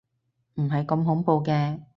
[0.55, 1.81] 唔係咁恐怖嘅